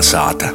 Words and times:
Kalnasāta. 0.00 0.48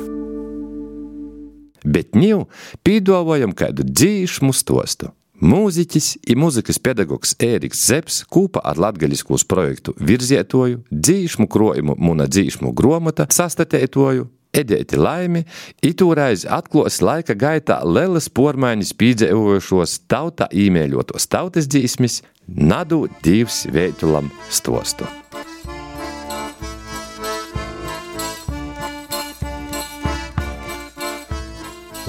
Bet 1.85 2.15
ņū 2.17 2.47
pīdovojam 2.81 3.52
kādu 3.54 3.83
dzīšmu 3.86 4.49
stostu. 4.57 5.11
Mūziķis 5.38 6.07
un 6.33 6.39
mūzikas 6.41 6.79
pedagogs 6.81 7.36
Ēriks 7.38 7.84
Zepsi 7.86 8.25
kopā 8.25 8.63
ar 8.66 8.79
latgaļiskos 8.81 9.45
projektu 9.45 9.93
virzietoju, 10.02 10.79
dzīšmu 10.89 11.45
krojumu 11.45 11.93
Muna 12.02 12.25
dzīšmu 12.25 12.71
gromata 12.73 13.27
sastatētoju, 13.29 14.25
Edēti 14.55 14.97
Laimi, 14.97 15.43
itūreiz 15.86 16.48
atklās 16.50 16.98
laika 17.05 17.36
gaitā 17.38 17.84
lielas 17.86 18.32
pormaiņas 18.34 18.96
pīdzējošos 18.98 20.00
tautā 20.09 20.50
īmēļotos 20.50 21.30
tautas 21.30 21.70
dzīsmis, 21.70 22.23
nadu 22.48 23.04
divs 23.21 23.68
veitulam 23.70 24.34
stostu. 24.50 25.05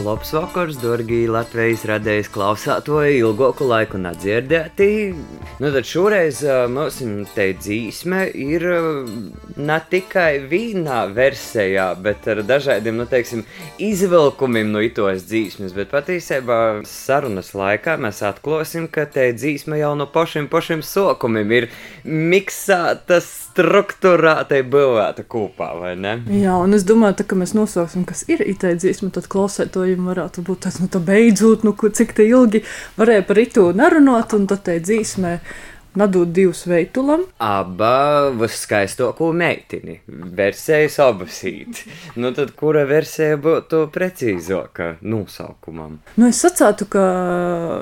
Labs 0.06 0.30
vakars, 0.30 0.77
dārgie 0.78 1.24
Latvijas 1.27 1.83
radējas 1.88 2.28
klausātoji, 2.30 3.16
ilgāku 3.24 3.66
laiku 3.66 3.98
nedzirdēti. 3.98 4.87
Nu, 5.59 5.70
tad 5.74 5.88
šoreiz 5.88 6.45
mums 6.70 7.01
te 7.34 7.48
dzīsme 7.56 8.20
ir 8.38 8.66
ne 9.56 9.79
tikai 9.91 10.45
vīnā 10.46 11.01
versijā, 11.16 11.88
bet 12.05 12.29
ar 12.30 12.45
dažādiem, 12.46 13.01
nu, 13.01 13.09
teiksim, 13.10 13.42
izvilkumiem 13.82 14.70
no 14.70 14.84
itos 14.84 15.24
dzīsmes, 15.27 15.74
bet 15.74 15.91
patiesībā 15.91 16.60
sarunas 16.87 17.51
laikā 17.59 17.96
mēs 17.98 18.23
atklāsim, 18.30 18.87
ka 18.87 19.09
te 19.10 19.32
dzīsme 19.34 19.80
jau 19.80 19.96
no 19.98 20.07
pašiem 20.07 20.46
pašiem 20.52 20.87
sokumiem 20.87 21.57
ir 21.59 21.68
miksēta, 22.07 23.18
struktūrēta, 23.57 24.62
būvēta 24.70 25.27
kopā, 25.27 25.73
vai 25.80 25.95
ne? 25.98 26.15
Jā, 26.30 26.54
un 26.60 26.77
es 26.77 26.87
domāju, 26.87 27.18
tā, 27.18 27.27
ka 27.27 27.38
mēs 27.40 27.57
nosauksim, 27.57 28.07
kas 28.07 28.27
ir 28.30 28.45
itē 28.45 28.77
dzīsme, 28.77 29.10
tad 29.16 29.27
klausētoji 29.32 29.96
viņam 29.97 30.13
varētu 30.13 30.45
būt 30.47 30.66
tas, 30.69 30.80
nu, 30.83 30.91
tā 30.93 31.01
beidzot, 31.01 31.65
nu, 31.66 31.73
cik 31.73 32.13
te 32.16 32.29
ilgi 32.29 32.63
varēja 33.01 33.25
par 33.27 33.41
itu 33.41 33.71
nerunāt, 33.77 34.37
un 34.37 34.47
tad 34.51 34.66
te 34.69 34.77
dzīsmē 34.85 35.39
Nadot 35.97 36.29
divus 36.29 36.66
veitulam. 36.69 37.23
Abā 37.41 38.29
viskaistāko 38.37 39.30
meiteni. 39.33 39.95
Versijas 40.37 40.99
abasīt. 41.01 41.80
Nu 42.21 42.35
tad 42.37 42.52
kura 42.59 42.83
versija 42.85 43.39
būtu 43.41 43.87
precīzāka 43.95 44.91
nosaukumam? 45.01 45.97
Nu 46.21 46.29
es 46.29 46.43
sacātu, 46.45 46.85
ka 46.93 47.07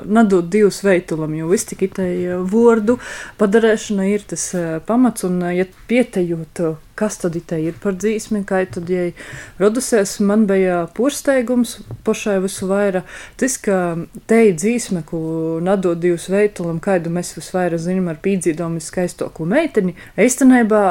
nadot 0.07 0.47
divus 0.47 0.79
veitulam, 0.87 1.35
jo 1.35 1.51
viss 1.51 1.67
tik 1.67 1.83
itai 1.89 2.39
vārdu 2.39 2.95
padarēšana 3.41 4.07
ir 4.13 4.23
tas 4.31 4.47
eh, 4.55 4.77
pamats, 4.87 5.27
un 5.27 5.43
ja 5.51 5.67
pietejot 5.91 6.63
kas 6.95 7.19
tad 7.21 7.35
ir 7.35 7.75
par 7.83 7.95
dzīsmi, 7.99 8.43
kā 8.47 8.63
tad 8.71 8.89
jai 8.89 9.13
radusies. 9.59 10.17
Man 10.23 10.45
bija 10.49 10.85
porsteigums 10.95 11.77
pašai 12.07 12.37
visu 12.43 12.69
vairāk. 12.71 13.07
Tas, 13.39 13.57
ka 13.61 13.97
te 14.29 14.41
ir 14.49 14.55
dzīsme, 14.59 15.03
ko 15.07 15.21
nadod 15.63 15.99
divus 16.03 16.29
veitulam, 16.31 16.79
kādu 16.83 17.11
mēs 17.13 17.35
visvairāk 17.37 17.83
zinām 17.83 18.09
ar 18.13 18.19
pīdzīdām 18.23 18.79
viskaistāko 18.79 19.47
meiteni. 19.49 19.95
Eistenībā 20.15 20.83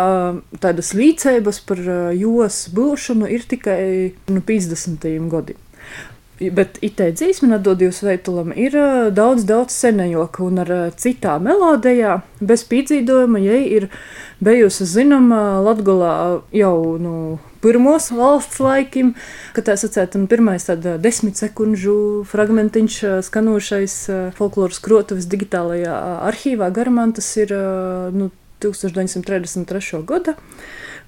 tādas 0.61 0.95
līdzības 0.97 1.63
par 1.69 1.85
jos 2.15 2.65
būšanu 2.75 3.31
ir 3.33 3.49
tikai 3.49 3.85
nu, 4.29 4.45
50. 4.45 5.09
gadiem. 5.33 5.64
Bet 6.35 6.81
itē 6.83 7.13
dzīsme 7.15 7.53
nedod 7.53 7.79
jūs 7.85 8.01
veitulam 8.03 8.51
ir 8.59 8.75
daudz, 9.15 9.45
daudz 9.47 9.77
senējoka 9.77 10.43
un 10.43 10.59
ar 10.65 10.73
citā 10.99 11.37
melodijā, 11.39 12.17
bez 12.43 12.65
pīdzīdojuma, 12.67 13.39
ja 13.39 13.61
ir 13.63 13.87
bijusi 14.43 14.87
zināma 14.91 15.61
Latgolā 15.63 16.15
jau, 16.51 16.75
nu, 16.99 17.15
pirmos 17.63 18.11
valsts 18.11 18.59
laikim, 18.59 19.15
kad 19.55 19.69
tā 19.71 19.79
sacēt, 19.79 20.19
un 20.19 20.27
pirmais 20.31 20.67
tāda 20.67 20.97
desmit 20.99 21.39
sekundžu 21.39 21.97
fragmentiņš 22.27 22.99
skanošais 23.31 23.99
folkloras 24.35 24.83
krotuves 24.83 25.31
digitālajā 25.31 25.95
arhīvā 26.33 26.73
Garman, 26.75 27.15
tas 27.15 27.31
ir, 27.39 27.55
nu, 28.11 28.33
1933. 28.65 30.03
gada 30.09 30.35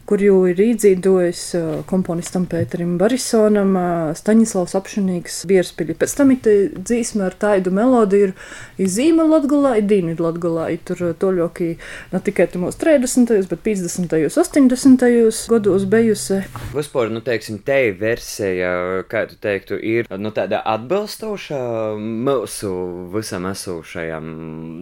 kur 0.07 0.23
jau 0.23 0.37
ir 0.47 0.61
iedzīvojis 0.63 1.43
komponistam 1.91 2.47
Pēterim 2.51 2.95
Barisonam, 3.01 3.75
Staņislavs 4.17 4.77
apšanīgs 4.79 5.41
Bierspiļi. 5.51 5.97
Pēc 5.99 6.15
tam 6.19 6.33
ir 6.35 6.47
dzīsme 6.77 7.27
ar 7.27 7.37
tādu 7.41 7.73
melodiju, 7.75 8.33
ir 8.79 8.91
zīme 8.93 9.27
Latgulā, 9.27 9.77
ir 9.81 9.89
dīni 9.91 10.17
Latgulā, 10.21 10.69
ir 10.75 10.83
tur 10.87 11.03
toļoki 11.19 11.73
ne 12.13 12.21
tikai 12.23 12.49
mūsu 12.63 12.81
30. 12.85 13.51
bet 13.51 13.65
50. 13.67 14.15
80. 14.31 15.07
gados 15.51 15.87
bejusi. 15.91 16.41
Vispār, 16.77 17.11
nu, 17.13 17.23
teiksim, 17.27 17.59
te 17.67 17.81
versija, 17.99 18.73
kā 19.11 19.27
tu 19.31 19.39
teiktu, 19.43 19.79
ir, 19.81 20.11
nu, 20.23 20.33
tāda 20.37 20.63
atbilstoša 20.77 21.61
mūsu 21.99 22.73
visam 23.15 23.49
esošajam, 23.51 24.31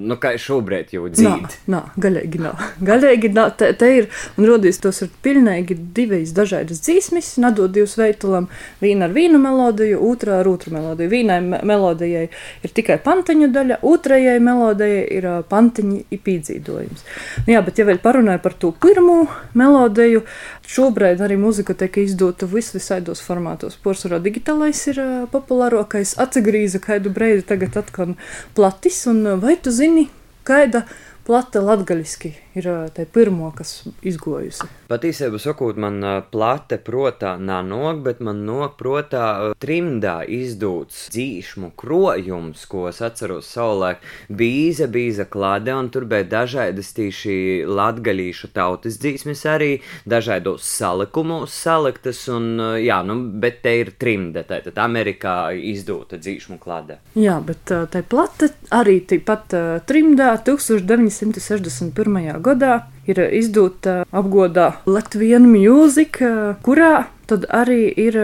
nu, 0.05 0.19
kā 0.21 0.35
šobrīd 0.41 0.95
jau 0.97 1.09
dzīvi. 1.09 1.49
Nā, 1.49 1.79
nā, 1.79 1.83
gaļīgi 2.01 2.45
nav. 2.45 2.65
Gaļīgi 2.91 3.33
nav, 3.35 3.55
te, 3.61 3.73
te 3.79 3.91
ir, 4.03 4.11
un 4.39 4.49
rodīs 4.49 4.83
tos 4.83 5.05
ir 5.07 5.14
pilnīgi 5.25 5.77
divas 5.97 6.33
dažādas 6.37 6.83
dzīsmes. 6.85 7.35
Nadot 7.43 7.73
divus 7.75 7.97
veitulam, 8.01 8.49
viena 8.83 9.09
ar 9.09 9.15
vīnu 9.15 9.39
melodiju, 9.43 10.01
otrā 10.11 10.41
ar 10.43 10.51
otru 10.51 10.75
melodiju. 10.75 11.11
Vienai 11.13 11.39
melodijai 11.43 12.27
ir 12.29 12.75
tikai 12.77 12.99
pantiņu 13.05 13.51
daļa, 13.55 13.81
otrajai 13.87 14.37
melodijai 14.45 15.05
ir 15.19 15.29
pantiņa 15.51 16.21
pīdzīdojums. 16.25 17.07
Nu, 17.47 17.55
jā, 17.55 17.63
bet 17.67 17.81
ja 17.81 17.89
vēl 17.89 18.01
parunāju 18.05 18.43
par 18.45 18.57
to 18.61 18.73
pirmo 18.85 19.25
melodiju, 19.59 20.25
šobrīd 20.75 21.23
arī 21.25 21.39
muzika 21.41 21.77
tiek 21.79 21.99
izdota 22.05 22.49
vis 22.51 22.73
visaidos 22.75 23.23
formātos. 23.25 23.79
Porcelāna 23.85 24.23
digitālais 24.25 24.81
ir 24.93 25.03
populārākais, 25.33 26.17
atgrieza 26.23 26.81
kādu 26.83 27.13
brīdi 27.15 27.47
tagad 27.49 27.77
atkal 27.81 28.15
platis, 28.57 29.05
un 29.11 29.37
vai 29.43 29.59
tu 29.61 29.75
zini, 29.75 30.09
kāda 30.47 30.85
plata 31.25 31.63
latgaļiski 31.65 32.44
ir 32.59 32.69
tā 32.95 33.05
pirmo, 33.11 33.51
kas 33.57 33.83
izgojusi. 34.07 34.67
Patiesībā 34.91 35.39
sakot, 35.43 35.79
man 35.81 36.01
plate 36.31 36.79
protā 36.83 37.35
nav 37.41 37.65
nok, 37.67 38.03
bet 38.05 38.21
man 38.25 38.45
nok 38.47 38.77
protā 38.81 39.27
trimdā 39.61 40.17
izdūts 40.31 41.09
dzīšmu 41.15 41.73
krojums, 41.81 42.67
ko 42.71 42.87
es 42.91 43.01
atceros 43.05 43.49
savulaik. 43.55 44.03
Bīza, 44.29 44.89
bīza 44.93 45.27
klade, 45.31 45.73
un 45.75 45.91
tur 45.95 46.07
bija 46.11 46.27
dažādas 46.37 46.93
tīši 46.97 47.37
latgaļīšu 47.69 48.53
tautas 48.55 49.01
dzīsmes 49.03 49.45
arī, 49.51 49.71
dažādos 50.09 50.67
salikumos 50.69 51.55
saliktas, 51.55 52.25
un 52.33 52.79
jā, 52.83 53.01
nu, 53.07 53.19
bet 53.41 53.63
te 53.65 53.77
ir 53.81 53.95
trimda, 54.01 54.45
tātad 54.47 54.79
Amerikā 54.85 55.55
izdūta 55.57 56.21
dzīšmu 56.23 56.61
klade. 56.63 57.01
Jā, 57.19 57.41
bet 57.45 57.67
tā 57.67 58.05
plate 58.07 58.53
arī 58.75 59.01
tāpat 59.09 59.57
trimdā 59.89 60.35
1961 60.45 62.44
gadā 62.45 62.83
ir 63.11 63.21
izdota 63.37 64.03
apgodā 64.13 64.75
Latvijas 64.89 65.45
mūzika, 65.45 66.31
kurā 66.65 67.07
tad 67.29 67.47
arī 67.53 67.89
ir 67.89 68.19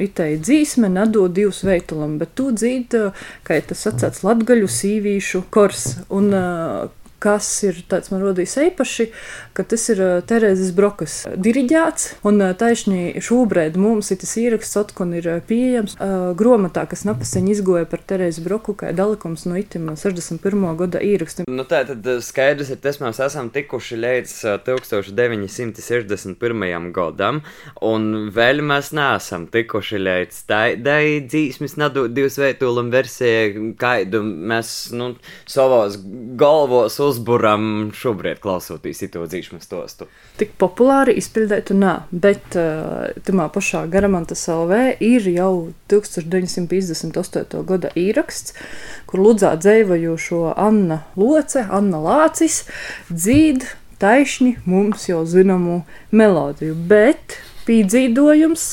itēji 0.00 0.40
dzīsme, 0.44 0.90
nedod 0.92 1.32
divus 1.36 1.62
veitulam, 1.64 2.18
bet 2.20 2.34
tu 2.36 2.50
dzīd, 2.52 2.96
kā 3.44 3.60
tas 3.68 3.86
atsāts 3.90 4.24
latgaļu 4.26 4.68
sīvīšu 4.68 5.46
kors. 5.54 5.86
Un, 6.12 6.32
kas 7.24 7.48
ir 7.64 7.80
tāds 7.88 8.10
man 8.12 8.20
rodījis 8.24 8.56
īpaši, 8.68 9.04
ka 9.56 9.64
tas 9.68 9.82
ir 9.92 9.98
Terēzes 10.28 10.70
Brokas 10.76 11.14
diriģēts, 11.40 12.02
un 12.28 12.34
taisnī 12.60 13.02
šobrīd 13.24 13.78
mums 13.80 14.10
ir 14.12 14.18
tas 14.20 14.34
ieraksts, 14.40 14.76
otkon 14.80 15.14
ir 15.16 15.26
pieejams 15.48 15.96
gromatā, 16.38 16.82
kas 16.90 17.04
napaseņ 17.08 17.44
izgoja 17.54 17.86
par 17.88 18.00
Terēzi 18.04 18.40
Broku, 18.44 18.72
kā 18.78 18.92
dalikums 18.96 19.42
no 19.48 19.54
itim 19.60 19.82
61. 19.96 20.76
gada 20.80 20.98
ierakstu. 21.04 21.44
Nu 21.48 21.64
tā 21.68 21.80
tad 21.88 22.02
skaidrs 22.24 22.70
ir 22.74 22.78
tas, 22.84 23.00
mēs 23.02 23.18
esam 23.24 23.46
tikuši 23.54 23.96
līdz 24.00 24.32
1961. 24.66 26.90
gadam, 26.94 27.36
un 27.84 28.30
vēl 28.34 28.58
mēs 28.64 28.92
neesam 28.96 29.46
tikuši 29.52 29.98
līdz 30.02 30.34
tai 30.50 30.66
dzīsmes 30.84 31.76
nadu 31.80 32.00
divas 32.12 32.36
veitulam 32.40 32.88
versijai, 32.92 33.72
kaidu 33.80 34.22
mēs, 34.24 34.68
nu, 34.96 35.06
savos 35.50 35.92
galvos 36.40 36.98
uz 37.02 37.13
uzburam 37.14 37.92
šobrīd 37.94 38.40
klausoties 38.42 39.02
to 39.14 39.22
dzīšanu 39.24 39.62
stostu? 39.62 40.08
Tik 40.40 40.56
populāri 40.60 41.14
izpildētu 41.20 41.76
nā, 41.78 41.94
bet 42.10 42.58
uh, 42.58 43.14
tamā 43.26 43.46
pašā 43.54 43.84
Garamantas 43.92 44.42
LV 44.50 44.98
ir 45.04 45.30
jau 45.30 45.70
1958. 45.92 47.62
gada 47.68 47.92
īraksts, 47.94 48.56
kur 49.06 49.22
ludzā 49.22 49.54
dzēvojošo 49.60 50.42
Anna 50.58 51.04
Loce, 51.20 51.62
Anna 51.70 52.02
Lācis 52.02 52.64
dzīd 53.12 53.68
taišņi 54.02 54.56
mums 54.68 55.08
jau 55.08 55.22
zināmu 55.28 55.82
melodiju, 56.12 56.74
bet 56.90 57.38
pīdzīdojums, 57.66 58.64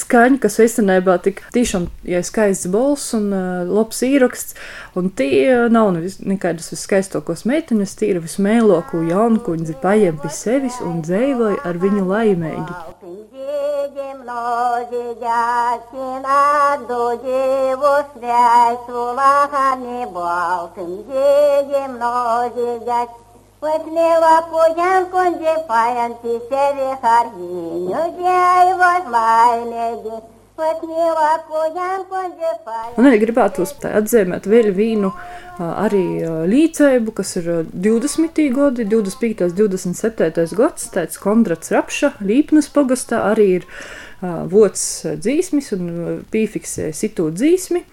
skaņa, 0.00 0.40
kas 0.42 0.58
īstenībā 0.64 1.16
tik 1.24 1.42
tiešām 1.54 1.88
ja 2.08 2.22
skaists 2.26 2.70
balss 2.72 3.14
un 3.16 3.30
labs 3.70 4.02
ieraksts. 4.06 4.56
Un 4.98 5.10
tie 5.14 5.68
nav 5.70 5.94
nekādas 5.96 6.72
viskaistākos 6.74 7.46
meitenes, 7.48 7.94
tie 7.98 8.10
ir 8.14 8.22
vismēlāko 8.24 9.04
jaunu 9.08 9.42
kuģi 9.46 9.78
paiem 9.82 10.18
pie 10.22 10.32
sevis 10.34 10.80
un 10.84 11.02
dzēvoja 11.06 11.62
ar 11.64 11.78
viņu 11.80 12.06
laimīgi. 12.10 12.74
množi 21.88 22.70
Pues 23.60 23.84
me 23.86 24.10
va 24.22 24.36
a 24.36 24.38
apoyar 24.38 25.10
con 25.10 25.38
defiant 25.38 26.16
y 26.24 26.36
se 26.48 26.62
dejar 26.80 27.26
niños 27.36 28.16
de 28.16 28.26
ahí 28.26 28.72
vos 28.72 29.10
mainegi. 29.10 30.16
Un 33.00 33.06
arī 33.08 33.18
gribētu 33.22 33.64
atzīmēt 33.64 34.48
vēl 34.50 34.68
vienu 34.76 35.08
arī 35.56 36.02
līdzību, 36.50 37.14
kas 37.16 37.32
ir 37.40 37.48
20. 37.72 38.42
gadi, 38.56 38.84
25. 38.84 39.48
un 39.48 39.56
27. 39.56 40.44
gads, 40.58 40.90
tāds 40.92 41.16
Kondrats 41.22 41.72
Rapša, 41.72 42.12
Līpnes 42.20 42.68
pagastā 42.74 43.22
arī 43.30 43.46
ir 43.60 43.66
vots 44.20 44.82
dzīsmis 45.16 45.72
un 45.76 45.86
pīfiksē 46.32 46.90
situ 46.96 47.30
dzīsmi. 47.32 47.84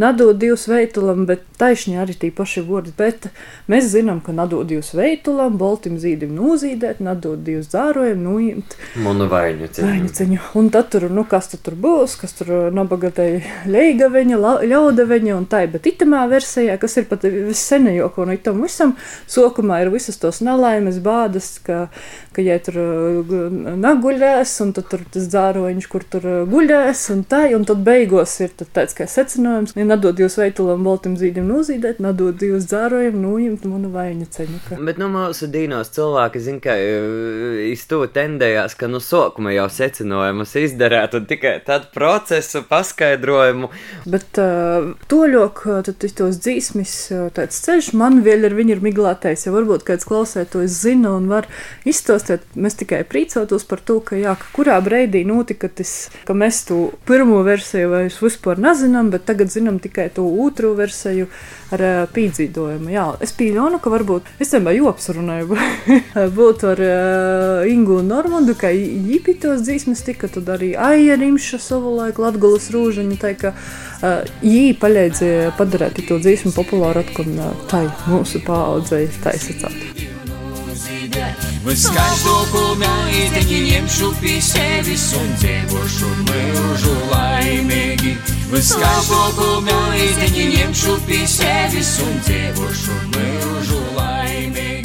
Nadod 0.00 0.38
divus 0.40 0.66
veitulam, 0.68 1.24
bet 1.28 1.42
taisni 1.60 1.96
arī 2.00 2.14
tie 2.16 2.30
paši 2.34 2.62
vārdi. 2.66 2.92
Bet 2.96 3.28
mēs 3.70 3.88
zinām, 3.92 4.20
ka 4.24 4.34
nadod 4.36 4.68
divus 4.70 4.92
veitulam, 4.96 5.56
boltim 5.60 5.96
zīdim 6.00 6.34
nūzīdēt, 6.36 7.00
nadod 7.04 7.42
divus 7.46 7.70
dzārojumu, 7.72 8.22
nuimt. 8.22 8.76
Monu 9.02 9.28
vainu 9.30 9.68
ceņu. 9.68 9.88
Vainu 9.88 10.12
ceņu. 10.18 10.40
Un 10.60 10.70
tad 10.74 10.90
tur, 10.92 11.08
nu, 11.12 11.24
kas 11.28 11.50
tad 11.52 11.64
tur 11.66 11.78
būs, 11.80 12.16
kas 12.20 12.36
tur 12.38 12.52
nabagatei 12.76 13.40
leigaveņa, 13.72 14.40
ļaudaveņa 14.68 15.36
un 15.36 15.48
tai, 15.50 15.64
bet 15.72 15.88
itamā 15.88 16.26
versijā, 16.30 16.76
kas 16.82 16.98
ir 17.00 17.08
pat 17.10 17.24
vissenējoko 17.26 18.28
no 18.28 18.36
itam 18.36 18.62
visam, 18.64 18.96
sokumā 19.30 19.80
ir 19.84 19.92
visas 19.94 20.20
tos 20.20 20.42
nelaimes 20.44 21.00
bādas, 21.04 21.56
ka, 21.64 21.86
ka 22.36 22.44
ja 22.44 22.58
tur 22.62 22.80
naguļēs, 23.86 24.56
un 24.64 24.76
tad 24.76 24.90
tur 24.92 25.04
tas 25.12 25.28
dzārojiņš, 25.76 25.88
kur 25.90 26.04
tur 26.04 26.24
guļēs, 26.48 27.10
un 27.12 27.22
tai, 27.24 27.54
un 27.54 27.64
tad 27.64 27.82
beigos 27.84 28.40
ir 28.40 28.50
tāds 28.56 28.94
kā 28.96 29.06
secinājums, 29.06 29.74
ja 29.76 29.84
nadod 29.84 30.18
jūs 30.18 30.38
veitulam 30.38 30.84
boltam 30.84 31.16
zīdim 31.16 31.46
nozīdēt, 31.46 32.00
nadod 32.00 32.40
jūs 32.40 32.66
dzārojumu, 32.66 33.20
nujimt 33.20 33.64
manu 33.64 33.90
vaina 33.92 34.24
ceņuka. 34.24 34.78
Bet, 34.80 34.98
nu, 34.98 35.08
mūsu 35.08 35.48
dīnos 35.50 35.90
cilvēki, 35.94 36.40
zin, 36.40 36.60
ka 36.60 36.76
iztū 37.70 38.06
tendējās, 38.12 38.76
ka, 38.76 38.88
nu, 38.88 39.00
sokuma 39.00 39.52
jau 39.52 39.68
secinājumus 39.68 40.56
izdarēt, 40.56 41.14
un 41.14 41.26
tikai 41.26 41.58
tad 41.66 41.90
procesu 41.94 42.64
paskaidrojumu. 42.68 43.70
Bet 44.06 44.40
uh, 44.40 44.92
toļok, 45.10 45.64
tad 45.86 46.06
tos 46.16 46.40
dzīsmis 46.40 46.96
tāds 47.36 47.60
ceļš, 47.66 47.92
man 47.98 48.22
vēl 48.24 48.48
ar 48.48 48.56
viņu 48.56 48.76
ir 48.76 48.84
miglātais, 48.84 49.46
ja 49.46 49.54
varbūt 49.54 49.86
kāds 49.86 50.06
klausētos 50.08 50.80
zina 50.82 51.16
un 51.16 51.28
var 51.30 51.48
izstāstīt, 51.88 52.44
mēs 52.56 52.78
tikai 52.80 53.02
prīcotos 53.08 53.66
par 53.68 53.82
to, 53.84 53.98
ka 54.04 54.18
jā, 54.18 54.36
ka 54.38 54.50
kurā 54.56 54.78
breidī 54.84 55.24
notika 55.26 55.65
tas, 55.74 55.92
ka 56.26 56.34
mēs 56.36 56.62
tu 56.68 56.78
pirmo 57.08 57.42
versiju 57.46 57.90
vairs 57.92 58.18
vispār 58.22 58.60
nezinām, 58.62 59.10
bet 59.12 59.26
tagad 59.28 59.52
zinām 59.52 59.80
tikai 59.82 60.08
to 60.14 60.26
otru 60.44 60.74
versiju 60.78 61.28
ar 61.74 61.82
uh, 61.82 62.02
pīdzīdojumu. 62.14 62.92
Jā, 62.94 63.06
es 63.24 63.34
pieļauju, 63.36 63.80
ka 63.82 63.92
varbūt 63.92 64.30
es 64.42 64.52
tam 64.54 64.68
jau 64.70 64.90
apsarunāju, 64.92 65.58
būtu 66.38 66.70
ar 66.74 66.84
uh, 66.86 67.70
Ingu 67.70 68.00
un 68.02 68.10
Normandu, 68.12 68.54
ka 68.58 68.70
īpitos 68.70 69.64
dzīsmes 69.66 70.04
tika, 70.06 70.30
tad 70.32 70.48
arī 70.56 70.74
Aija 70.78 71.18
Rimša 71.18 71.60
savulaik 71.62 72.20
Latgulas 72.22 72.70
rūžaņa, 72.74 73.20
tā 73.22 73.34
ka 73.40 73.54
uh, 73.56 74.22
jī 74.46 74.70
paļēdzēja 74.78 75.52
padarēt 75.58 76.04
to 76.06 76.20
dzīsmu 76.22 76.54
populāru 76.56 77.02
atkal 77.02 77.30
uh, 77.34 77.54
tai 77.70 77.86
mūsu 78.06 78.44
paaudzei 78.46 79.06
taisacāt. 81.16 81.36
Wyskaźdoku 81.66 82.76
meiteni 82.78 83.60
ņemšu 83.70 84.12
pie 84.20 84.40
sevis 84.40 85.12
un 85.18 85.32
dzīvošu 85.40 86.10
mūžu 86.28 86.94
laimīgi. 87.10 88.16
Wyskaźdoku 88.52 89.60
meiteni 89.66 90.46
ņemšu 90.56 90.98
pie 91.06 91.26
sevis 91.26 91.98
un 92.04 92.20
dzīvošu 92.22 92.94
mūžu 93.14 93.82
laimīgi. 93.96 94.36
Par 94.56 94.75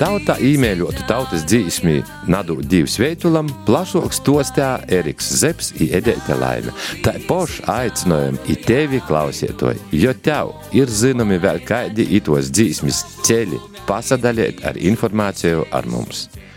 tautā 0.00 0.36
īmēļotu 0.44 1.06
tautas 1.08 1.44
dzīsmī 1.48 2.00
Nadu 2.30 2.58
divs 2.60 2.96
veitulam 3.00 3.48
plašoks 3.68 4.20
tostā 4.26 4.70
Eriks 4.92 5.28
Zeps 5.40 5.72
i 5.80 5.90
Edēte 5.96 6.36
Laime. 6.38 6.74
Tā 7.04 7.16
poš 7.28 7.60
aicinojam 7.70 8.38
i 8.50 8.56
tevi 8.60 9.00
klausietoji, 9.06 9.80
jo 10.04 10.14
tev 10.26 10.54
ir 10.76 10.90
zinomi 10.90 11.40
vēl 11.42 11.62
kādi 11.66 12.08
itos 12.18 12.52
dzīsmis 12.54 13.04
ceļi 13.26 13.60
pasadaliet 13.88 14.64
ar 14.66 14.78
informāciju 14.80 15.68
ar 15.76 15.88
mums. 15.90 16.26